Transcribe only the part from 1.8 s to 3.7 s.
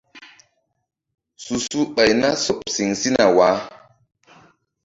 ɓay na sɔɓ siŋ sina waah.